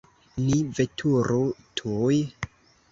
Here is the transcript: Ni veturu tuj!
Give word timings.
Ni 0.45 0.55
veturu 0.79 1.39
tuj! 1.81 2.21